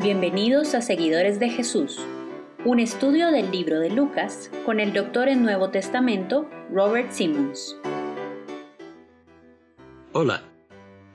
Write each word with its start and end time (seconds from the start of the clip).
Bienvenidos 0.00 0.76
a 0.76 0.80
Seguidores 0.80 1.40
de 1.40 1.50
Jesús, 1.50 1.98
un 2.64 2.78
estudio 2.78 3.32
del 3.32 3.50
libro 3.50 3.80
de 3.80 3.90
Lucas 3.90 4.48
con 4.64 4.78
el 4.78 4.92
doctor 4.92 5.28
en 5.28 5.42
Nuevo 5.42 5.70
Testamento 5.70 6.48
Robert 6.70 7.10
Simmons. 7.10 7.76
Hola, 10.12 10.44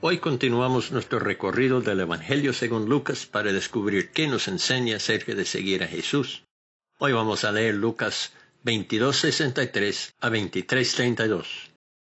hoy 0.02 0.18
continuamos 0.18 0.92
nuestro 0.92 1.18
recorrido 1.18 1.80
del 1.80 2.00
Evangelio 2.00 2.52
según 2.52 2.86
Lucas 2.86 3.24
para 3.24 3.54
descubrir 3.54 4.10
qué 4.10 4.28
nos 4.28 4.48
enseña 4.48 4.96
acerca 4.96 5.34
de 5.34 5.46
seguir 5.46 5.82
a 5.82 5.86
Jesús. 5.86 6.44
Hoy 6.98 7.12
vamos 7.12 7.44
a 7.44 7.52
leer 7.52 7.76
Lucas 7.76 8.34
22.63 8.66 10.12
a 10.20 10.28
23.32. 10.28 11.73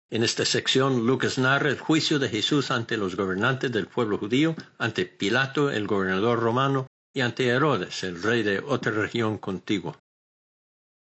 En 0.09 0.23
esta 0.23 0.45
sección, 0.45 1.07
Lucas 1.07 1.37
narra 1.37 1.69
el 1.69 1.79
juicio 1.79 2.19
de 2.19 2.29
Jesús 2.29 2.69
ante 2.69 2.97
los 2.97 3.15
gobernantes 3.15 3.71
del 3.71 3.87
pueblo 3.87 4.17
judío, 4.17 4.55
ante 4.77 5.05
Pilato, 5.05 5.71
el 5.71 5.87
gobernador 5.87 6.39
romano, 6.39 6.87
y 7.13 7.21
ante 7.21 7.47
Herodes, 7.47 8.03
el 8.03 8.21
rey 8.21 8.43
de 8.43 8.59
otra 8.59 8.91
región 8.91 9.37
contigua. 9.37 9.97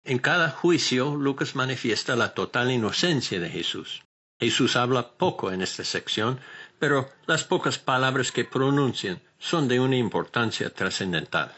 En 0.04 0.18
cada 0.18 0.50
juicio, 0.50 1.14
Lucas 1.14 1.54
manifiesta 1.54 2.16
la 2.16 2.34
total 2.34 2.70
inocencia 2.70 3.38
de 3.38 3.48
Jesús. 3.48 4.02
Jesús 4.40 4.74
habla 4.74 5.16
poco 5.16 5.52
en 5.52 5.62
esta 5.62 5.84
sección, 5.84 6.40
pero 6.80 7.08
las 7.26 7.44
pocas 7.44 7.78
palabras 7.78 8.32
que 8.32 8.44
pronuncian 8.44 9.22
son 9.38 9.68
de 9.68 9.78
una 9.78 9.96
importancia 9.96 10.70
trascendental. 10.70 11.54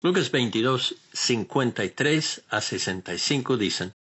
Lucas 0.00 0.30
22, 0.30 0.94
53 1.12 2.44
a 2.48 2.60
65 2.60 3.56
dicen, 3.56 3.92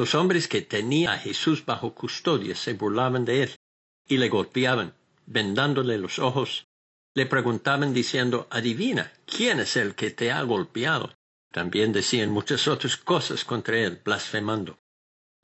los 0.00 0.14
hombres 0.14 0.48
que 0.48 0.62
tenían 0.62 1.12
a 1.12 1.18
Jesús 1.18 1.66
bajo 1.66 1.94
custodia 1.94 2.56
se 2.56 2.72
burlaban 2.72 3.26
de 3.26 3.42
él 3.42 3.50
y 4.08 4.16
le 4.16 4.30
golpeaban, 4.30 4.94
vendándole 5.26 5.98
los 5.98 6.18
ojos. 6.18 6.68
Le 7.12 7.26
preguntaban 7.26 7.92
diciendo, 7.92 8.48
Adivina, 8.50 9.12
¿quién 9.26 9.60
es 9.60 9.76
el 9.76 9.94
que 9.94 10.10
te 10.10 10.32
ha 10.32 10.40
golpeado? 10.40 11.12
También 11.52 11.92
decían 11.92 12.30
muchas 12.30 12.66
otras 12.66 12.96
cosas 12.96 13.44
contra 13.44 13.76
él, 13.76 14.00
blasfemando. 14.02 14.78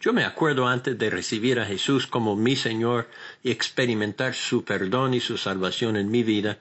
Yo 0.01 0.15
me 0.15 0.25
acuerdo 0.25 0.67
antes 0.67 0.97
de 0.97 1.11
recibir 1.11 1.61
a 1.61 1.67
Jesús 1.67 2.07
como 2.07 2.35
mi 2.35 2.57
Señor 2.57 3.11
y 3.43 3.51
experimentar 3.51 4.33
su 4.33 4.65
perdón 4.65 5.13
y 5.13 5.21
su 5.21 5.37
salvación 5.37 5.99
en 5.99 6.11
mi 6.11 6.23
vida, 6.23 6.61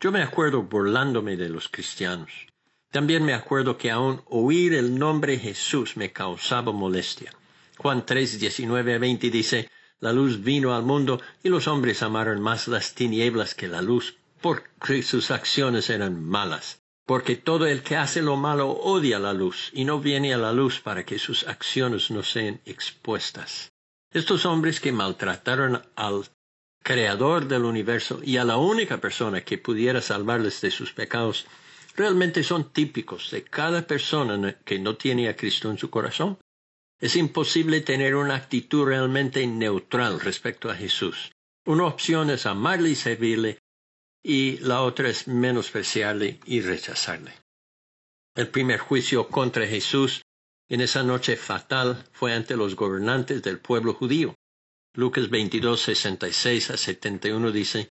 yo 0.00 0.10
me 0.10 0.22
acuerdo 0.22 0.62
burlándome 0.62 1.36
de 1.36 1.50
los 1.50 1.68
cristianos. 1.68 2.53
También 2.94 3.24
me 3.24 3.34
acuerdo 3.34 3.76
que 3.76 3.90
aún 3.90 4.22
oír 4.26 4.72
el 4.72 4.96
nombre 4.96 5.36
Jesús 5.36 5.96
me 5.96 6.12
causaba 6.12 6.70
molestia. 6.70 7.32
Juan 7.76 8.06
3, 8.06 8.38
19 8.38 8.94
a 8.94 8.98
20 8.98 9.30
dice, 9.30 9.68
La 9.98 10.12
luz 10.12 10.44
vino 10.44 10.72
al 10.72 10.84
mundo 10.84 11.20
y 11.42 11.48
los 11.48 11.66
hombres 11.66 12.04
amaron 12.04 12.40
más 12.40 12.68
las 12.68 12.94
tinieblas 12.94 13.56
que 13.56 13.66
la 13.66 13.82
luz, 13.82 14.16
porque 14.40 15.02
sus 15.02 15.32
acciones 15.32 15.90
eran 15.90 16.24
malas. 16.24 16.82
Porque 17.04 17.34
todo 17.34 17.66
el 17.66 17.82
que 17.82 17.96
hace 17.96 18.22
lo 18.22 18.36
malo 18.36 18.70
odia 18.70 19.18
la 19.18 19.32
luz 19.32 19.70
y 19.72 19.84
no 19.84 19.98
viene 19.98 20.32
a 20.32 20.38
la 20.38 20.52
luz 20.52 20.78
para 20.78 21.04
que 21.04 21.18
sus 21.18 21.48
acciones 21.48 22.12
no 22.12 22.22
sean 22.22 22.60
expuestas. 22.64 23.72
Estos 24.12 24.46
hombres 24.46 24.78
que 24.78 24.92
maltrataron 24.92 25.82
al 25.96 26.26
Creador 26.84 27.48
del 27.48 27.64
universo 27.64 28.20
y 28.22 28.36
a 28.36 28.44
la 28.44 28.56
única 28.58 28.98
persona 28.98 29.40
que 29.40 29.58
pudiera 29.58 30.00
salvarles 30.00 30.60
de 30.60 30.70
sus 30.70 30.92
pecados 30.92 31.46
realmente 31.94 32.42
son 32.42 32.72
típicos 32.72 33.30
de 33.30 33.44
cada 33.44 33.86
persona 33.86 34.58
que 34.64 34.78
no 34.78 34.96
tiene 34.96 35.28
a 35.28 35.36
Cristo 35.36 35.70
en 35.70 35.78
su 35.78 35.90
corazón. 35.90 36.38
Es 37.00 37.16
imposible 37.16 37.80
tener 37.80 38.14
una 38.16 38.34
actitud 38.34 38.86
realmente 38.86 39.46
neutral 39.46 40.20
respecto 40.20 40.70
a 40.70 40.74
Jesús. 40.74 41.32
Una 41.66 41.86
opción 41.86 42.30
es 42.30 42.46
amarle 42.46 42.90
y 42.90 42.94
servirle, 42.94 43.58
y 44.22 44.58
la 44.58 44.82
otra 44.82 45.08
es 45.08 45.28
menospreciarle 45.28 46.40
y 46.46 46.60
rechazarle. 46.60 47.32
El 48.34 48.48
primer 48.48 48.80
juicio 48.80 49.28
contra 49.28 49.66
Jesús 49.66 50.22
en 50.68 50.80
esa 50.80 51.02
noche 51.02 51.36
fatal 51.36 52.04
fue 52.12 52.32
ante 52.32 52.56
los 52.56 52.74
gobernantes 52.74 53.42
del 53.42 53.60
pueblo 53.60 53.94
judío. 53.94 54.34
Lucas 54.94 55.28
22, 55.28 55.80
66 55.80 56.70
a 56.70 56.76
71 56.76 57.52
dice, 57.52 57.90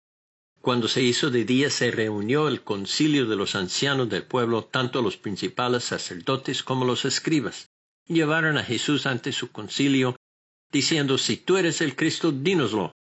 cuando 0.61 0.87
se 0.87 1.01
hizo 1.01 1.31
de 1.31 1.43
día 1.43 1.71
se 1.71 1.89
reunió 1.89 2.47
el 2.47 2.61
concilio 2.61 3.25
de 3.25 3.35
los 3.35 3.55
ancianos 3.55 4.09
del 4.09 4.23
pueblo, 4.23 4.63
tanto 4.63 5.01
los 5.01 5.17
principales 5.17 5.83
sacerdotes 5.83 6.61
como 6.61 6.85
los 6.85 7.03
escribas. 7.03 7.69
Llevaron 8.07 8.57
a 8.57 8.63
Jesús 8.63 9.07
ante 9.07 9.31
su 9.31 9.51
concilio, 9.51 10.15
diciendo, 10.71 11.17
Si 11.17 11.37
tú 11.37 11.57
eres 11.57 11.81
el 11.81 11.95
Cristo, 11.95 12.31
dínoslo. 12.31 12.91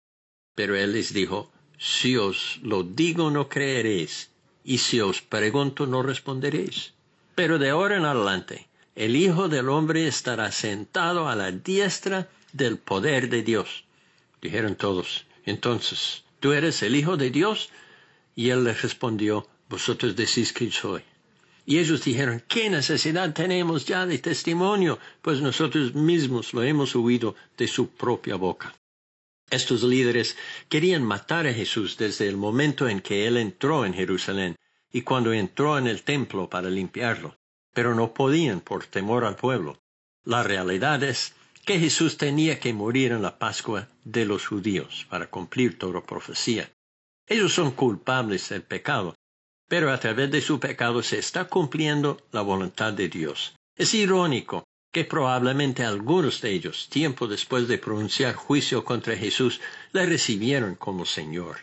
Pero 0.55 0.75
él 0.75 0.93
les 0.93 1.13
dijo, 1.13 1.53
Si 1.79 2.17
os 2.17 2.59
lo 2.63 2.83
digo 2.83 3.31
no 3.31 3.49
creeréis, 3.49 4.31
y 4.65 4.79
si 4.79 5.01
os 5.01 5.21
pregunto 5.21 5.87
no 5.87 6.03
responderéis. 6.03 6.95
Pero 7.35 7.59
de 7.59 7.71
ahora 7.71 7.97
en 7.97 8.07
adelante, 8.07 8.69
el 8.95 9.17
Hijo 9.17 9.49
del 9.49 9.69
Hombre 9.69 10.07
estará 10.07 10.51
sentado 10.51 11.29
a 11.29 11.37
la 11.37 11.53
diestra 11.53 12.29
del 12.53 12.79
poder 12.79 13.29
de 13.29 13.43
Dios. 13.43 13.85
Dijeron 14.41 14.77
todos. 14.77 15.27
Entonces, 15.45 16.25
¿Tú 16.41 16.53
eres 16.53 16.83
el 16.83 16.97
Hijo 16.97 17.17
de 17.17 17.31
Dios? 17.31 17.71
Y 18.35 18.51
él 18.51 18.65
les 18.65 18.83
respondió, 18.83 19.47
Vosotros 19.69 20.17
decís 20.17 20.53
que 20.53 20.69
soy. 20.73 21.03
Y 21.65 21.79
ellos 21.79 22.03
dijeron, 22.03 22.43
¿qué 22.49 22.69
necesidad 22.69 23.33
tenemos 23.33 23.87
ya 23.87 24.05
de 24.05 24.19
testimonio? 24.19 24.99
Pues 25.23 25.41
nosotros 25.41 25.95
mismos 25.95 26.53
lo 26.53 26.65
hemos 26.65 26.97
oído 26.97 27.37
de 27.57 27.69
su 27.69 27.91
propia 27.91 28.35
boca. 28.35 28.75
Estos 29.49 29.85
líderes 29.85 30.37
querían 30.69 31.05
matar 31.05 31.47
a 31.47 31.53
Jesús 31.53 31.97
desde 31.97 32.27
el 32.27 32.37
momento 32.37 32.89
en 32.89 33.01
que 33.01 33.29
él 33.29 33.37
entró 33.37 33.85
en 33.85 33.95
Jerusalén 33.95 34.57
y 34.93 35.03
cuando 35.03 35.33
entró 35.33 35.79
en 35.79 35.87
el 35.87 36.03
templo 36.03 36.49
para 36.49 36.69
limpiarlo, 36.69 37.37
pero 37.73 37.95
no 37.95 38.13
podían 38.13 38.61
por 38.61 38.87
temor 38.87 39.25
al 39.25 39.37
pueblo. 39.37 39.81
La 40.25 40.43
realidad 40.43 41.03
es 41.05 41.35
que 41.71 41.79
Jesús 41.79 42.17
tenía 42.17 42.59
que 42.59 42.75
morir 42.75 43.13
en 43.13 43.23
la 43.23 43.39
Pascua 43.39 43.87
de 44.03 44.25
los 44.25 44.45
judíos 44.45 45.07
para 45.09 45.31
cumplir 45.31 45.79
toda 45.79 46.05
profecía. 46.05 46.69
Ellos 47.29 47.55
son 47.55 47.71
culpables 47.71 48.49
del 48.49 48.63
pecado, 48.63 49.15
pero 49.69 49.93
a 49.93 50.01
través 50.01 50.33
de 50.33 50.41
su 50.41 50.59
pecado 50.59 51.01
se 51.05 51.21
está 51.21 51.45
cumpliendo 51.45 52.27
la 52.33 52.41
voluntad 52.41 52.93
de 52.93 53.09
Dios. 53.09 53.55
Es 53.77 53.95
irónico 53.95 54.65
que 54.91 55.05
probablemente 55.05 55.85
algunos 55.85 56.41
de 56.41 56.51
ellos, 56.51 56.89
tiempo 56.89 57.29
después 57.29 57.69
de 57.69 57.79
pronunciar 57.79 58.35
juicio 58.35 58.85
contra 58.85 59.15
Jesús, 59.17 59.61
le 59.93 60.07
recibieron 60.07 60.75
como 60.75 61.07
Señor. 61.07 61.59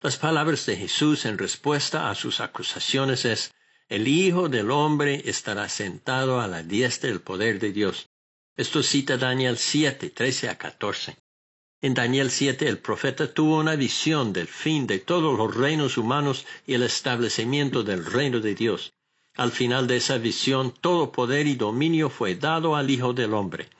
Las 0.00 0.16
palabras 0.16 0.66
de 0.66 0.74
Jesús 0.74 1.26
en 1.26 1.38
respuesta 1.38 2.10
a 2.10 2.16
sus 2.16 2.40
acusaciones 2.40 3.24
es, 3.24 3.52
el 3.88 4.08
Hijo 4.08 4.48
del 4.48 4.72
Hombre 4.72 5.22
estará 5.26 5.68
sentado 5.68 6.40
a 6.40 6.48
la 6.48 6.64
diestra 6.64 7.08
del 7.08 7.20
poder 7.20 7.60
de 7.60 7.70
Dios. 7.70 8.08
Esto 8.56 8.84
cita 8.84 9.16
Daniel 9.16 9.58
7, 9.58 10.10
13 10.10 10.48
a 10.48 10.56
14. 10.56 11.16
En 11.80 11.92
Daniel 11.92 12.30
7 12.30 12.68
el 12.68 12.78
profeta 12.78 13.34
tuvo 13.34 13.58
una 13.58 13.74
visión 13.74 14.32
del 14.32 14.46
fin 14.46 14.86
de 14.86 15.00
todos 15.00 15.36
los 15.36 15.56
reinos 15.56 15.98
humanos 15.98 16.46
y 16.64 16.74
el 16.74 16.84
establecimiento 16.84 17.82
del 17.82 18.06
reino 18.06 18.38
de 18.38 18.54
Dios. 18.54 18.92
Al 19.34 19.50
final 19.50 19.88
de 19.88 19.96
esa 19.96 20.18
visión 20.18 20.72
todo 20.80 21.10
poder 21.10 21.48
y 21.48 21.56
dominio 21.56 22.10
fue 22.10 22.36
dado 22.36 22.76
al 22.76 22.88
Hijo 22.90 23.12
del 23.12 23.34
Hombre. 23.34 23.70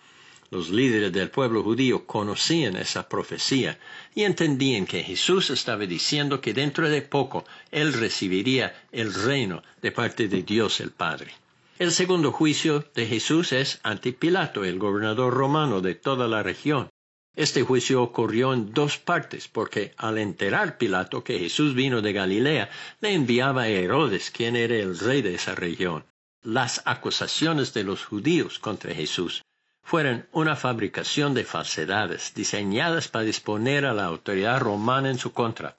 Los 0.50 0.70
líderes 0.70 1.12
del 1.12 1.30
pueblo 1.30 1.62
judío 1.62 2.04
conocían 2.04 2.74
esa 2.74 3.08
profecía 3.08 3.78
y 4.12 4.24
entendían 4.24 4.86
que 4.86 5.04
Jesús 5.04 5.50
estaba 5.50 5.86
diciendo 5.86 6.40
que 6.40 6.52
dentro 6.52 6.90
de 6.90 7.00
poco 7.00 7.44
Él 7.70 7.92
recibiría 7.92 8.74
el 8.90 9.14
reino 9.14 9.62
de 9.80 9.92
parte 9.92 10.26
de 10.26 10.42
Dios 10.42 10.80
el 10.80 10.90
Padre. 10.90 11.32
El 11.76 11.90
segundo 11.90 12.30
juicio 12.30 12.84
de 12.94 13.04
Jesús 13.04 13.52
es 13.52 13.80
ante 13.82 14.12
Pilato, 14.12 14.64
el 14.64 14.78
gobernador 14.78 15.34
romano 15.34 15.80
de 15.80 15.96
toda 15.96 16.28
la 16.28 16.44
región. 16.44 16.88
Este 17.34 17.64
juicio 17.64 18.00
ocurrió 18.00 18.54
en 18.54 18.72
dos 18.72 18.98
partes, 18.98 19.48
porque 19.48 19.92
al 19.96 20.18
enterar 20.18 20.78
Pilato 20.78 21.24
que 21.24 21.40
Jesús 21.40 21.74
vino 21.74 22.00
de 22.00 22.12
Galilea, 22.12 22.70
le 23.00 23.12
enviaba 23.12 23.62
a 23.62 23.68
Herodes, 23.68 24.30
quien 24.30 24.54
era 24.54 24.76
el 24.76 24.96
rey 24.96 25.20
de 25.20 25.34
esa 25.34 25.56
región. 25.56 26.04
Las 26.44 26.80
acusaciones 26.84 27.74
de 27.74 27.82
los 27.82 28.04
judíos 28.04 28.60
contra 28.60 28.94
Jesús 28.94 29.42
fueron 29.82 30.28
una 30.30 30.54
fabricación 30.54 31.34
de 31.34 31.42
falsedades 31.42 32.34
diseñadas 32.36 33.08
para 33.08 33.24
disponer 33.24 33.84
a 33.84 33.94
la 33.94 34.04
autoridad 34.04 34.60
romana 34.60 35.10
en 35.10 35.18
su 35.18 35.32
contra. 35.32 35.76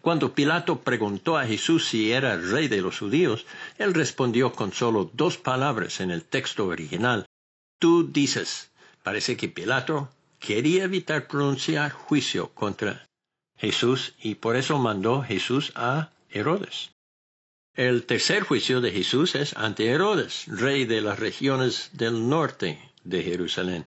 Cuando 0.00 0.34
Pilato 0.34 0.80
preguntó 0.80 1.36
a 1.36 1.46
Jesús 1.46 1.86
si 1.86 2.10
era 2.10 2.32
el 2.32 2.50
rey 2.50 2.68
de 2.68 2.80
los 2.80 2.98
judíos, 2.98 3.44
él 3.76 3.92
respondió 3.92 4.52
con 4.52 4.72
solo 4.72 5.10
dos 5.12 5.36
palabras 5.36 6.00
en 6.00 6.10
el 6.10 6.24
texto 6.24 6.66
original. 6.66 7.26
Tú 7.78 8.08
dices. 8.10 8.70
Parece 9.02 9.36
que 9.36 9.48
Pilato 9.48 10.10
quería 10.38 10.84
evitar 10.84 11.26
pronunciar 11.26 11.90
juicio 11.90 12.48
contra 12.54 13.06
Jesús 13.56 14.14
y 14.22 14.36
por 14.36 14.56
eso 14.56 14.78
mandó 14.78 15.22
Jesús 15.22 15.72
a 15.74 16.10
Herodes. 16.30 16.90
El 17.74 18.04
tercer 18.04 18.42
juicio 18.42 18.80
de 18.80 18.90
Jesús 18.90 19.34
es 19.34 19.56
ante 19.56 19.86
Herodes, 19.86 20.44
rey 20.48 20.84
de 20.84 21.00
las 21.00 21.18
regiones 21.18 21.90
del 21.92 22.28
norte 22.28 22.78
de 23.04 23.22
Jerusalén. 23.22 23.86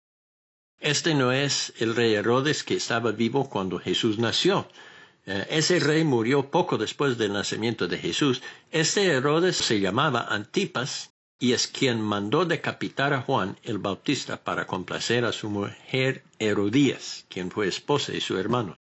Este 0.80 1.14
no 1.14 1.32
es 1.32 1.72
el 1.78 1.96
rey 1.96 2.14
Herodes 2.14 2.62
que 2.62 2.76
estaba 2.76 3.12
vivo 3.12 3.48
cuando 3.48 3.78
Jesús 3.78 4.18
nació, 4.18 4.68
ese 5.26 5.80
rey 5.80 6.04
murió 6.04 6.50
poco 6.50 6.76
después 6.76 7.16
del 7.16 7.32
nacimiento 7.32 7.88
de 7.88 7.98
Jesús. 7.98 8.42
Este 8.70 9.06
Herodes 9.06 9.56
se 9.56 9.80
llamaba 9.80 10.26
Antipas 10.28 11.14
y 11.38 11.52
es 11.52 11.66
quien 11.66 12.00
mandó 12.00 12.44
decapitar 12.44 13.12
a 13.12 13.22
Juan 13.22 13.58
el 13.62 13.78
Bautista 13.78 14.42
para 14.42 14.66
complacer 14.66 15.24
a 15.24 15.32
su 15.32 15.50
mujer 15.50 16.24
Herodías, 16.38 17.26
quien 17.28 17.50
fue 17.50 17.68
esposa 17.68 18.12
de 18.12 18.20
su 18.20 18.38
hermano. 18.38 18.76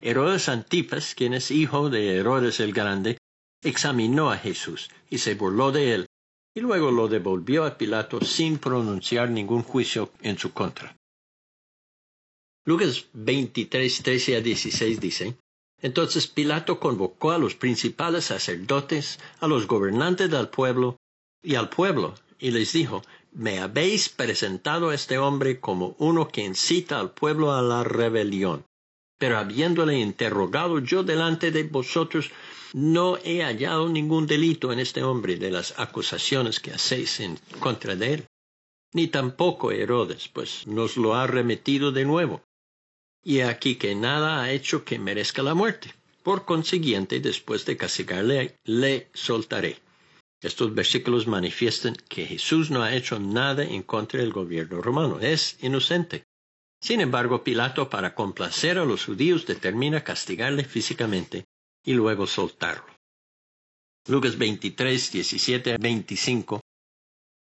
Herodes 0.00 0.48
Antipas, 0.48 1.14
quien 1.14 1.34
es 1.34 1.50
hijo 1.50 1.90
de 1.90 2.16
Herodes 2.16 2.60
el 2.60 2.72
Grande, 2.72 3.18
examinó 3.62 4.30
a 4.30 4.38
Jesús 4.38 4.90
y 5.10 5.18
se 5.18 5.34
burló 5.34 5.72
de 5.72 5.94
él, 5.94 6.06
y 6.54 6.60
luego 6.60 6.90
lo 6.90 7.08
devolvió 7.08 7.64
a 7.64 7.76
Pilato 7.76 8.20
sin 8.24 8.58
pronunciar 8.58 9.30
ningún 9.30 9.62
juicio 9.62 10.10
en 10.22 10.38
su 10.38 10.52
contra. 10.52 10.96
Lucas 12.64 13.06
23, 13.12 14.02
13 14.02 14.36
a 14.36 14.40
16 14.40 15.00
dice, 15.00 15.36
Entonces 15.82 16.26
Pilato 16.26 16.78
convocó 16.78 17.30
a 17.30 17.38
los 17.38 17.54
principales 17.54 18.26
sacerdotes, 18.26 19.18
a 19.40 19.46
los 19.46 19.66
gobernantes 19.66 20.30
del 20.30 20.48
pueblo 20.48 20.96
y 21.42 21.54
al 21.54 21.70
pueblo, 21.70 22.14
y 22.38 22.50
les 22.50 22.72
dijo, 22.72 23.02
Me 23.32 23.60
habéis 23.60 24.08
presentado 24.08 24.90
a 24.90 24.94
este 24.94 25.18
hombre 25.18 25.60
como 25.60 25.96
uno 25.98 26.28
que 26.28 26.44
incita 26.44 27.00
al 27.00 27.12
pueblo 27.12 27.52
a 27.52 27.62
la 27.62 27.82
rebelión. 27.84 28.64
Pero 29.18 29.38
habiéndole 29.38 29.98
interrogado 29.98 30.78
yo 30.80 31.02
delante 31.02 31.50
de 31.50 31.64
vosotros, 31.64 32.30
no 32.72 33.18
he 33.24 33.42
hallado 33.42 33.88
ningún 33.88 34.26
delito 34.26 34.72
en 34.72 34.80
este 34.80 35.02
hombre 35.02 35.36
de 35.36 35.50
las 35.50 35.78
acusaciones 35.78 36.60
que 36.60 36.72
hacéis 36.72 37.20
en 37.20 37.38
contra 37.58 37.96
de 37.96 38.14
él, 38.14 38.26
ni 38.92 39.08
tampoco 39.08 39.72
Herodes, 39.72 40.28
pues 40.28 40.66
nos 40.66 40.96
lo 40.96 41.14
ha 41.14 41.26
remitido 41.26 41.92
de 41.92 42.04
nuevo. 42.04 42.42
Y 43.22 43.40
aquí 43.40 43.76
que 43.76 43.94
nada 43.94 44.42
ha 44.42 44.50
hecho 44.50 44.84
que 44.84 44.98
merezca 44.98 45.42
la 45.42 45.54
muerte. 45.54 45.94
Por 46.22 46.44
consiguiente, 46.44 47.20
después 47.20 47.64
de 47.66 47.76
castigarle, 47.76 48.56
le 48.64 49.08
soltaré. 49.14 49.78
Estos 50.42 50.74
versículos 50.74 51.26
manifiestan 51.26 51.94
que 52.08 52.24
Jesús 52.26 52.70
no 52.70 52.82
ha 52.82 52.94
hecho 52.94 53.18
nada 53.18 53.62
en 53.62 53.82
contra 53.82 54.20
del 54.20 54.32
gobierno 54.32 54.80
romano, 54.80 55.20
es 55.20 55.58
inocente. 55.62 56.24
Sin 56.80 57.02
embargo, 57.02 57.44
Pilato, 57.44 57.90
para 57.90 58.14
complacer 58.14 58.78
a 58.78 58.86
los 58.86 59.04
judíos, 59.04 59.46
determina 59.46 60.02
castigarle 60.02 60.64
físicamente 60.64 61.44
y 61.84 61.92
luego 61.92 62.26
soltarlo. 62.26 62.86
Lucas 64.08 64.38
23, 64.38 65.12
17 65.12 65.74
a 65.74 65.78
25 65.78 66.60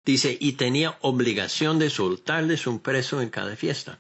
dice, 0.03 0.35
y 0.39 0.53
tenía 0.53 0.97
obligación 1.01 1.77
de 1.77 1.89
soltarles 1.91 2.65
un 2.65 2.79
preso 2.79 3.21
en 3.21 3.29
cada 3.29 3.56
fiesta. 3.56 4.00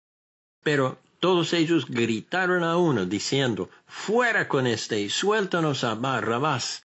Pero 0.63 0.99
todos 1.19 1.53
ellos 1.53 1.85
gritaron 1.87 2.63
a 2.63 2.77
uno, 2.77 3.05
diciendo, 3.05 3.69
fuera 3.85 4.47
con 4.47 4.67
este 4.67 5.01
y 5.01 5.09
suéltanos 5.09 5.83
a 5.83 5.95
Barrabás. 5.95 6.85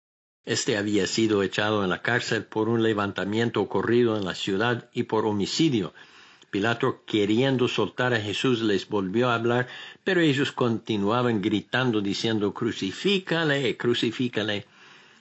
Este 0.45 0.77
había 0.77 1.07
sido 1.07 1.43
echado 1.43 1.83
en 1.83 1.89
la 1.89 2.01
cárcel 2.01 2.43
por 2.45 2.69
un 2.69 2.83
levantamiento 2.83 3.61
ocurrido 3.61 4.17
en 4.17 4.25
la 4.25 4.35
ciudad 4.35 4.89
y 4.93 5.03
por 5.03 5.25
homicidio. 5.25 5.93
Pilato, 6.51 7.03
queriendo 7.05 7.67
soltar 7.67 8.13
a 8.13 8.21
Jesús, 8.21 8.61
les 8.61 8.87
volvió 8.87 9.29
a 9.29 9.35
hablar, 9.35 9.67
pero 10.03 10.21
ellos 10.21 10.51
continuaban 10.51 11.41
gritando, 11.41 12.01
diciendo, 12.01 12.53
Crucifícale, 12.53 13.75
crucifícale. 13.75 14.67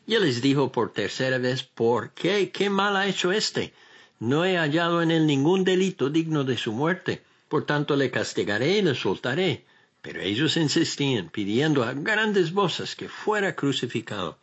Y 0.06 0.14
él 0.14 0.24
les 0.24 0.42
dijo 0.42 0.72
por 0.72 0.92
tercera 0.92 1.38
vez, 1.38 1.62
¿por 1.62 2.10
qué? 2.10 2.50
¿Qué 2.50 2.68
mal 2.68 2.96
ha 2.96 3.06
hecho 3.06 3.32
éste? 3.32 3.72
No 4.18 4.44
he 4.44 4.56
hallado 4.56 5.02
en 5.02 5.10
él 5.10 5.26
ningún 5.26 5.64
delito 5.64 6.10
digno 6.10 6.44
de 6.44 6.58
su 6.58 6.72
muerte. 6.72 7.22
Por 7.52 7.66
tanto 7.66 7.96
le 7.96 8.10
castigaré 8.10 8.78
y 8.78 8.82
le 8.82 8.94
soltaré. 8.94 9.66
Pero 10.00 10.22
ellos 10.22 10.56
insistían, 10.56 11.28
pidiendo 11.28 11.84
a 11.84 11.92
grandes 11.92 12.54
voces 12.54 12.96
que 12.96 13.10
fuera 13.10 13.54
crucificado 13.54 14.38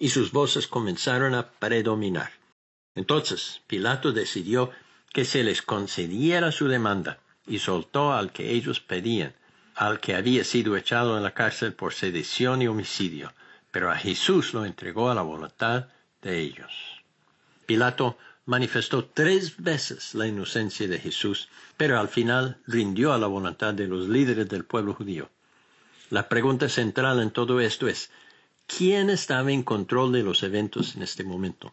y 0.00 0.08
sus 0.08 0.32
voces 0.32 0.66
comenzaron 0.66 1.36
a 1.36 1.48
predominar. 1.48 2.32
Entonces 2.96 3.62
Pilato 3.68 4.10
decidió 4.10 4.72
que 5.12 5.24
se 5.24 5.44
les 5.44 5.62
concediera 5.62 6.50
su 6.50 6.66
demanda 6.66 7.20
y 7.46 7.60
soltó 7.60 8.12
al 8.12 8.32
que 8.32 8.50
ellos 8.50 8.80
pedían, 8.80 9.32
al 9.76 10.00
que 10.00 10.16
había 10.16 10.42
sido 10.42 10.76
echado 10.76 11.16
en 11.16 11.22
la 11.22 11.34
cárcel 11.34 11.72
por 11.72 11.94
sedición 11.94 12.62
y 12.62 12.66
homicidio, 12.66 13.32
pero 13.70 13.92
a 13.92 13.96
Jesús 13.96 14.54
lo 14.54 14.64
entregó 14.64 15.08
a 15.08 15.14
la 15.14 15.22
voluntad 15.22 15.86
de 16.20 16.40
ellos. 16.40 16.72
Pilato 17.64 18.18
manifestó 18.50 19.04
tres 19.04 19.62
veces 19.62 20.12
la 20.12 20.26
inocencia 20.26 20.88
de 20.88 20.98
Jesús, 20.98 21.48
pero 21.76 22.00
al 22.00 22.08
final 22.08 22.58
rindió 22.66 23.12
a 23.12 23.18
la 23.18 23.28
voluntad 23.28 23.74
de 23.74 23.86
los 23.86 24.08
líderes 24.08 24.48
del 24.48 24.64
pueblo 24.64 24.92
judío. 24.92 25.30
La 26.10 26.28
pregunta 26.28 26.68
central 26.68 27.20
en 27.20 27.30
todo 27.30 27.60
esto 27.60 27.86
es, 27.86 28.10
¿Quién 28.66 29.08
estaba 29.08 29.52
en 29.52 29.62
control 29.62 30.10
de 30.10 30.24
los 30.24 30.42
eventos 30.42 30.96
en 30.96 31.02
este 31.02 31.22
momento? 31.22 31.72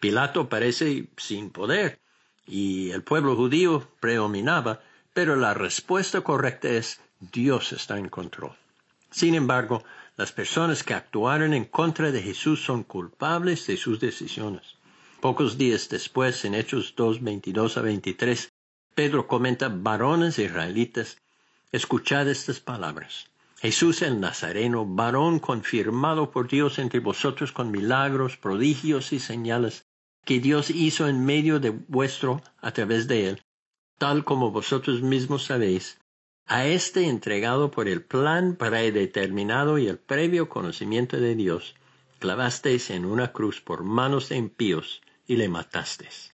Pilato 0.00 0.50
parece 0.50 1.08
sin 1.16 1.48
poder 1.48 1.98
y 2.46 2.90
el 2.90 3.02
pueblo 3.02 3.34
judío 3.34 3.88
predominaba, 3.98 4.82
pero 5.14 5.34
la 5.34 5.54
respuesta 5.54 6.20
correcta 6.20 6.68
es 6.68 7.00
Dios 7.20 7.72
está 7.72 7.98
en 7.98 8.10
control. 8.10 8.52
Sin 9.10 9.34
embargo, 9.34 9.82
las 10.18 10.32
personas 10.32 10.82
que 10.82 10.92
actuaron 10.92 11.54
en 11.54 11.64
contra 11.64 12.12
de 12.12 12.20
Jesús 12.20 12.62
son 12.62 12.84
culpables 12.84 13.66
de 13.66 13.78
sus 13.78 13.98
decisiones. 13.98 14.77
Pocos 15.20 15.58
días 15.58 15.88
después, 15.88 16.44
en 16.44 16.54
Hechos 16.54 16.94
2, 16.94 17.24
22 17.24 17.76
a 17.76 17.82
23, 17.82 18.52
Pedro 18.94 19.26
comenta, 19.26 19.68
varones 19.68 20.38
israelitas, 20.38 21.18
escuchad 21.72 22.28
estas 22.28 22.60
palabras. 22.60 23.28
Jesús 23.56 24.02
el 24.02 24.20
Nazareno, 24.20 24.86
varón 24.86 25.40
confirmado 25.40 26.30
por 26.30 26.46
Dios 26.46 26.78
entre 26.78 27.00
vosotros 27.00 27.50
con 27.50 27.72
milagros, 27.72 28.36
prodigios 28.36 29.12
y 29.12 29.18
señales 29.18 29.86
que 30.24 30.38
Dios 30.38 30.70
hizo 30.70 31.08
en 31.08 31.24
medio 31.24 31.58
de 31.58 31.70
vuestro 31.70 32.40
a 32.60 32.70
través 32.70 33.08
de 33.08 33.30
él, 33.30 33.42
tal 33.98 34.24
como 34.24 34.52
vosotros 34.52 35.02
mismos 35.02 35.46
sabéis, 35.46 35.98
a 36.46 36.66
este 36.66 37.08
entregado 37.08 37.72
por 37.72 37.88
el 37.88 38.04
plan 38.04 38.54
predeterminado 38.54 39.78
y 39.78 39.88
el 39.88 39.98
previo 39.98 40.48
conocimiento 40.48 41.16
de 41.16 41.34
Dios, 41.34 41.74
clavasteis 42.20 42.90
en 42.90 43.04
una 43.04 43.32
cruz 43.32 43.60
por 43.60 43.82
manos 43.82 44.28
de 44.28 44.36
impíos 44.36 45.02
y 45.28 45.36
le 45.36 45.48
matasteis. 45.48 46.34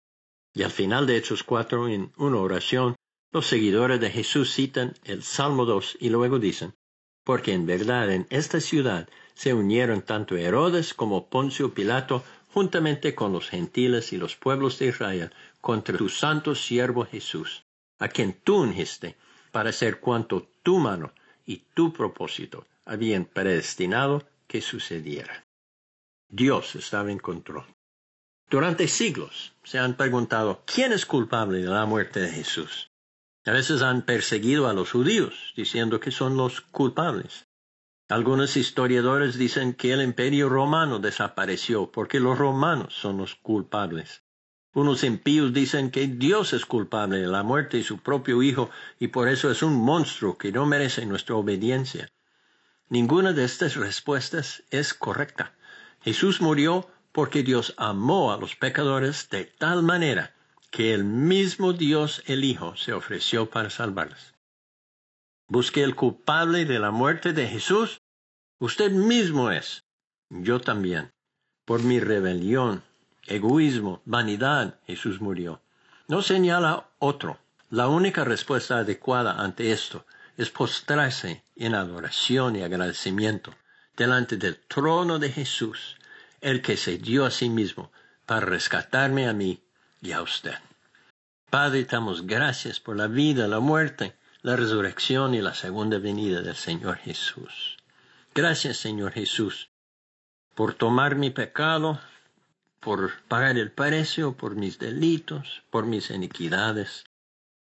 Y 0.54 0.62
al 0.62 0.72
final 0.72 1.08
de 1.08 1.18
Hechos 1.18 1.44
4, 1.44 1.88
en 1.88 2.12
una 2.18 2.38
oración, 2.38 2.96
los 3.32 3.48
seguidores 3.48 4.00
de 4.00 4.12
Jesús 4.12 4.54
citan 4.54 4.94
el 5.06 5.24
Salmo 5.24 5.66
2 5.66 5.98
y 6.02 6.10
luego 6.10 6.38
dicen, 6.38 6.76
porque 7.24 7.54
en 7.54 7.66
verdad 7.66 8.12
en 8.12 8.28
esta 8.30 8.60
ciudad 8.60 9.08
se 9.34 9.54
unieron 9.54 10.02
tanto 10.02 10.36
Herodes 10.36 10.94
como 10.94 11.30
Poncio 11.30 11.74
Pilato 11.74 12.24
juntamente 12.54 13.16
con 13.16 13.32
los 13.32 13.48
gentiles 13.48 14.12
y 14.12 14.18
los 14.18 14.36
pueblos 14.36 14.78
de 14.80 14.88
Israel 14.88 15.32
contra 15.62 15.98
tu 15.98 16.10
santo 16.10 16.54
siervo 16.54 17.06
Jesús, 17.06 17.64
a 18.00 18.10
quien 18.10 18.34
tú 18.34 18.58
ungiste 18.58 19.16
para 19.54 19.70
hacer 19.70 20.02
cuanto 20.02 20.50
tu 20.64 20.80
mano 20.80 21.14
y 21.46 21.58
tu 21.74 21.94
propósito 21.94 22.66
habían 22.86 23.24
predestinado 23.24 24.28
que 24.48 24.62
sucediera. 24.62 25.46
Dios 26.28 26.76
estaba 26.76 27.12
en 27.12 27.20
control. 27.20 27.66
Durante 28.52 28.90
siglos 28.90 29.54
se 29.64 29.80
han 29.80 29.96
preguntado 29.96 30.64
quién 30.66 30.92
es 30.92 31.06
culpable 31.06 31.60
de 31.60 31.70
la 31.70 31.86
muerte 31.86 32.20
de 32.20 32.28
Jesús. 32.28 32.92
A 33.46 33.52
veces 33.52 33.82
han 33.82 34.02
perseguido 34.02 34.68
a 34.68 34.74
los 34.74 34.92
judíos, 34.92 35.54
diciendo 35.56 36.02
que 36.02 36.12
son 36.12 36.36
los 36.36 36.60
culpables. 36.60 37.48
Algunos 38.10 38.58
historiadores 38.58 39.38
dicen 39.38 39.74
que 39.74 39.94
el 39.94 40.02
imperio 40.02 40.50
romano 40.50 41.00
desapareció 41.00 41.94
porque 41.94 42.20
los 42.20 42.38
romanos 42.38 42.94
son 42.94 43.16
los 43.16 43.36
culpables. 43.36 44.22
Unos 44.74 45.06
impíos 45.06 45.54
dicen 45.54 45.90
que 45.90 46.08
Dios 46.08 46.52
es 46.52 46.66
culpable 46.66 47.20
de 47.20 47.28
la 47.28 47.44
muerte 47.44 47.78
de 47.78 47.84
su 47.84 48.00
propio 48.00 48.44
Hijo 48.44 48.70
y 49.00 49.08
por 49.08 49.30
eso 49.30 49.50
es 49.50 49.64
un 49.64 49.76
monstruo 49.76 50.38
que 50.38 50.52
no 50.52 50.66
merece 50.66 51.06
nuestra 51.06 51.36
obediencia. 51.36 52.12
Ninguna 52.90 53.32
de 53.32 53.46
estas 53.46 53.78
respuestas 53.78 54.64
es 54.72 54.94
correcta. 54.94 55.54
Jesús 56.02 56.42
murió 56.42 56.90
porque 57.12 57.44
Dios 57.44 57.74
amó 57.78 58.32
a 58.32 58.38
los 58.38 58.56
pecadores 58.56 59.30
de 59.30 59.46
tal 59.46 59.84
manera 59.84 60.34
que 60.70 60.94
el 60.94 61.04
mismo 61.04 61.74
Dios 61.74 62.24
el 62.28 62.44
Hijo 62.44 62.76
se 62.78 62.94
ofreció 62.94 63.50
para 63.50 63.70
salvarles. 63.70 64.34
Busque 65.48 65.84
el 65.84 65.96
culpable 65.96 66.64
de 66.66 66.80
la 66.80 66.92
muerte 66.92 67.34
de 67.34 67.48
Jesús. 67.48 68.00
Usted 68.60 68.92
mismo 68.92 69.52
es. 69.52 69.84
Yo 70.30 70.62
también. 70.62 71.12
Por 71.66 71.84
mi 71.84 72.00
rebelión, 72.00 72.84
egoísmo, 73.28 74.02
vanidad, 74.06 74.80
Jesús 74.88 75.20
murió. 75.20 75.62
No 76.08 76.22
señala 76.22 76.90
otro. 77.00 77.38
La 77.70 77.90
única 77.90 78.24
respuesta 78.24 78.78
adecuada 78.78 79.42
ante 79.42 79.72
esto 79.72 80.06
es 80.38 80.50
postrarse 80.50 81.44
en 81.56 81.76
adoración 81.76 82.56
y 82.56 82.64
agradecimiento 82.64 83.54
delante 83.96 84.38
del 84.38 84.58
trono 84.58 85.20
de 85.20 85.32
Jesús, 85.32 85.98
el 86.42 86.62
que 86.62 86.76
se 86.76 86.98
dio 86.98 87.26
a 87.26 87.32
sí 87.32 87.50
mismo 87.50 87.92
para 88.26 88.46
rescatarme 88.46 89.28
a 89.28 89.34
mí 89.34 89.62
y 90.02 90.12
a 90.12 90.22
usted. 90.22 90.56
Padre, 91.50 91.86
damos 91.86 92.26
gracias 92.26 92.80
por 92.80 92.98
la 92.98 93.08
vida, 93.08 93.48
la 93.48 93.60
muerte, 93.60 94.16
la 94.42 94.56
resurrección 94.56 95.34
y 95.34 95.42
la 95.42 95.54
segunda 95.54 96.00
venida 96.00 96.42
del 96.42 96.56
Señor 96.56 96.98
Jesús. 96.98 97.78
Gracias, 98.34 98.78
Señor 98.78 99.12
Jesús, 99.12 99.70
por 100.56 100.74
tomar 100.74 101.16
mi 101.16 101.30
pecado, 101.30 102.00
por 102.80 103.22
pagar 103.28 103.58
el 103.58 103.72
precio 103.72 104.34
por 104.34 104.56
mis 104.56 104.80
delitos, 104.80 105.62
por 105.70 105.86
mis 105.86 106.10
iniquidades. 106.10 107.06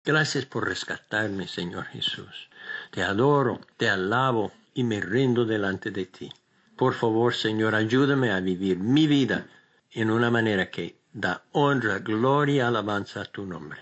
Gracias 0.04 0.46
por 0.46 0.68
rescatarme, 0.68 1.48
Señor 1.48 1.86
Jesús. 1.86 2.48
Te 2.92 3.02
adoro, 3.02 3.60
te 3.76 3.88
alabo 3.90 4.52
y 4.72 4.84
me 4.84 5.00
rindo 5.00 5.44
delante 5.44 5.90
de 5.90 6.06
ti. 6.06 6.32
Por 6.80 6.94
favor, 6.94 7.34
Señor, 7.34 7.74
ayúdame 7.74 8.30
a 8.30 8.40
vivir 8.40 8.78
mi 8.78 9.06
vida 9.06 9.48
en 9.90 10.10
una 10.10 10.30
manera 10.30 10.70
que 10.70 10.98
da 11.12 11.44
honra, 11.52 11.98
gloria 11.98 12.54
y 12.54 12.60
alabanza 12.60 13.20
a 13.20 13.24
tu 13.26 13.44
nombre. 13.44 13.80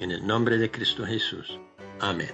En 0.00 0.10
el 0.10 0.26
nombre 0.26 0.58
de 0.58 0.68
Cristo 0.68 1.06
Jesús. 1.06 1.60
Amén. 2.00 2.32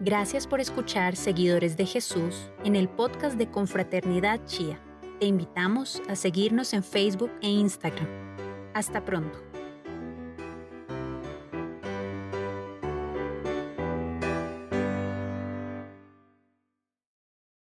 Gracias 0.00 0.46
por 0.46 0.58
escuchar 0.58 1.16
Seguidores 1.16 1.76
de 1.76 1.84
Jesús 1.84 2.48
en 2.64 2.74
el 2.74 2.88
podcast 2.88 3.36
de 3.36 3.50
Confraternidad 3.50 4.40
Chía. 4.46 4.80
Te 5.20 5.26
invitamos 5.26 6.00
a 6.08 6.16
seguirnos 6.16 6.72
en 6.72 6.82
Facebook 6.82 7.30
e 7.42 7.50
Instagram. 7.50 8.08
Hasta 8.72 9.04
pronto. 9.04 9.51